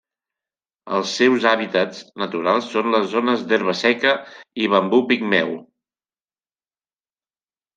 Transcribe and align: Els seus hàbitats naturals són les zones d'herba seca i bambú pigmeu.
Els 0.99 1.11
seus 1.17 1.43
hàbitats 1.49 1.99
naturals 2.23 2.71
són 2.77 2.89
les 2.95 3.05
zones 3.13 3.43
d'herba 3.51 3.75
seca 3.83 4.15
i 4.65 4.71
bambú 4.75 5.03
pigmeu. 5.13 5.55